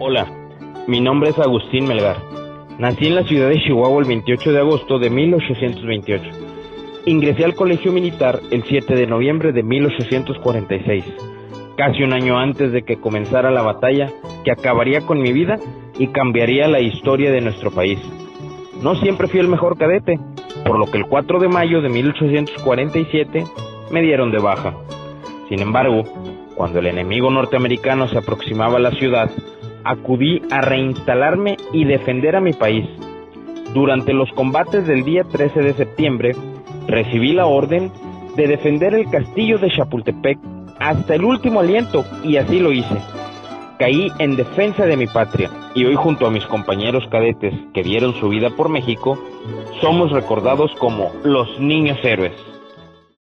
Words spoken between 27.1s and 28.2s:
norteamericano se